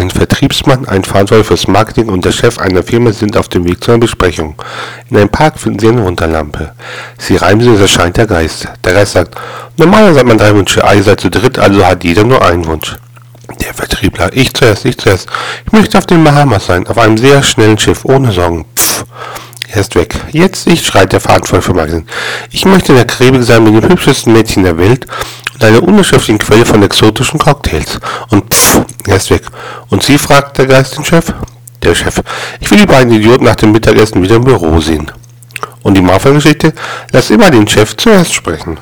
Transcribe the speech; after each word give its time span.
Ein 0.00 0.08
Vertriebsmann, 0.08 0.88
ein 0.88 1.04
Verantwortlicher 1.04 1.48
fürs 1.48 1.68
Marketing 1.68 2.08
und 2.08 2.24
der 2.24 2.32
Chef 2.32 2.58
einer 2.58 2.82
Firma 2.82 3.12
sind 3.12 3.36
auf 3.36 3.48
dem 3.50 3.66
Weg 3.66 3.84
zu 3.84 3.90
einer 3.90 4.00
Besprechung. 4.00 4.54
In 5.10 5.18
einem 5.18 5.28
Park 5.28 5.58
finden 5.58 5.78
sie 5.78 5.88
eine 5.88 6.02
Wunderlampe. 6.02 6.72
Sie 7.18 7.36
reiben 7.36 7.60
sie 7.60 7.68
und 7.68 7.78
erscheint 7.78 8.16
der 8.16 8.26
Geist. 8.26 8.66
Der 8.82 8.94
Geist 8.94 9.12
sagt, 9.12 9.34
normalerweise 9.76 10.20
hat 10.20 10.26
man 10.26 10.38
drei 10.38 10.54
Wünsche, 10.54 10.80
ihr 10.80 11.02
seid 11.02 11.20
zu 11.20 11.28
dritt, 11.28 11.58
also 11.58 11.84
hat 11.84 12.02
jeder 12.02 12.24
nur 12.24 12.42
einen 12.42 12.64
Wunsch. 12.64 12.96
Der 13.60 13.74
Vertriebler, 13.74 14.30
ich 14.32 14.54
zuerst, 14.54 14.86
ich 14.86 14.96
zuerst. 14.96 15.28
Ich 15.66 15.72
möchte 15.72 15.98
auf 15.98 16.06
den 16.06 16.24
Bahamas 16.24 16.64
sein, 16.64 16.86
auf 16.86 16.96
einem 16.96 17.18
sehr 17.18 17.42
schnellen 17.42 17.78
Schiff, 17.78 18.06
ohne 18.06 18.32
Sorgen. 18.32 18.64
Pff. 18.74 19.04
Er 19.68 19.82
ist 19.82 19.94
weg. 19.96 20.16
Jetzt 20.32 20.66
ich, 20.66 20.84
schreit 20.84 21.12
der 21.12 21.20
Verantwortliche 21.20 21.72
für 21.72 21.76
Marketing. 21.76 22.06
Ich 22.50 22.64
möchte 22.64 22.92
in 22.92 22.96
der 22.96 23.06
Karibik 23.06 23.42
sein 23.42 23.62
mit 23.64 23.74
dem 23.74 23.90
hübschesten 23.90 24.32
Mädchen 24.32 24.64
der 24.64 24.78
Welt 24.78 25.06
und 25.52 25.62
einer 25.62 25.82
unerschöpflichen 25.82 26.38
Quelle 26.38 26.64
von 26.64 26.82
exotischen 26.82 27.38
Cocktails. 27.38 28.00
Und 28.30 28.52
pff, 28.52 28.79
er 29.06 29.16
ist 29.16 29.30
weg. 29.30 29.42
Und 29.88 30.02
Sie, 30.02 30.18
fragt 30.18 30.58
der 30.58 30.66
Geist 30.66 30.96
den 30.96 31.04
Chef. 31.04 31.32
Der 31.82 31.94
Chef. 31.94 32.20
Ich 32.60 32.70
will 32.70 32.78
die 32.78 32.86
beiden 32.86 33.12
Idioten 33.12 33.44
nach 33.44 33.56
dem 33.56 33.72
Mittagessen 33.72 34.22
wieder 34.22 34.36
im 34.36 34.44
Büro 34.44 34.80
sehen. 34.80 35.10
Und 35.82 35.94
die 35.94 36.02
Marfa-Geschichte? 36.02 36.72
Lass 37.12 37.30
immer 37.30 37.50
den 37.50 37.66
Chef 37.66 37.96
zuerst 37.96 38.34
sprechen. 38.34 38.78